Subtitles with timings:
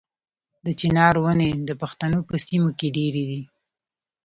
[0.65, 3.41] د چنار ونې د پښتنو په سیمو کې ډیرې دي.